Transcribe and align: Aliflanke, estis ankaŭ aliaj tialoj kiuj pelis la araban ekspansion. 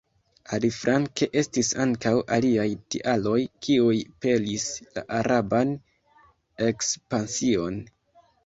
Aliflanke, 0.55 1.27
estis 1.41 1.69
ankaŭ 1.83 2.13
aliaj 2.37 2.65
tialoj 2.95 3.37
kiuj 3.67 3.99
pelis 4.27 4.67
la 4.97 5.05
araban 5.19 5.77
ekspansion. 6.73 7.83